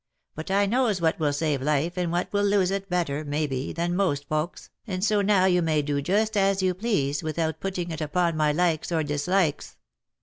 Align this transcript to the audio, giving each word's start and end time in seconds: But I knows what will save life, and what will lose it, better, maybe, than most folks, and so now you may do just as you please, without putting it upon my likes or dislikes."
But 0.33 0.49
I 0.49 0.65
knows 0.65 0.99
what 0.99 1.19
will 1.19 1.31
save 1.31 1.61
life, 1.61 1.95
and 1.95 2.11
what 2.11 2.33
will 2.33 2.43
lose 2.43 2.71
it, 2.71 2.89
better, 2.89 3.23
maybe, 3.23 3.71
than 3.71 3.95
most 3.95 4.27
folks, 4.27 4.71
and 4.87 5.05
so 5.05 5.21
now 5.21 5.45
you 5.45 5.61
may 5.61 5.83
do 5.83 6.01
just 6.01 6.35
as 6.35 6.63
you 6.63 6.73
please, 6.73 7.21
without 7.21 7.59
putting 7.59 7.91
it 7.91 8.01
upon 8.01 8.35
my 8.35 8.51
likes 8.51 8.91
or 8.91 9.03
dislikes." 9.03 9.77